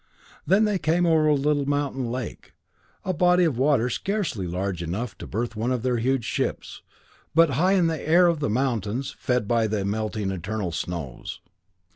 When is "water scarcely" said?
3.59-4.47